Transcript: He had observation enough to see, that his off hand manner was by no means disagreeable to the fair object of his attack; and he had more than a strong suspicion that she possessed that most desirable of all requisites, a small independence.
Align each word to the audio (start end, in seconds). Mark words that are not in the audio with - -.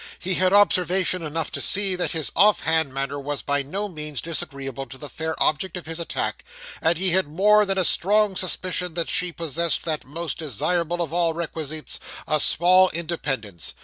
He 0.17 0.33
had 0.33 0.51
observation 0.51 1.21
enough 1.21 1.51
to 1.51 1.61
see, 1.61 1.95
that 1.95 2.13
his 2.13 2.31
off 2.35 2.61
hand 2.61 2.91
manner 2.91 3.19
was 3.19 3.43
by 3.43 3.61
no 3.61 3.87
means 3.87 4.19
disagreeable 4.19 4.87
to 4.87 4.97
the 4.97 5.09
fair 5.11 5.35
object 5.39 5.77
of 5.77 5.85
his 5.85 5.99
attack; 5.99 6.43
and 6.81 6.97
he 6.97 7.11
had 7.11 7.27
more 7.27 7.67
than 7.67 7.77
a 7.77 7.85
strong 7.85 8.35
suspicion 8.35 8.95
that 8.95 9.11
she 9.11 9.31
possessed 9.31 9.85
that 9.85 10.03
most 10.03 10.39
desirable 10.39 11.03
of 11.03 11.13
all 11.13 11.35
requisites, 11.35 11.99
a 12.27 12.39
small 12.39 12.89
independence. 12.89 13.75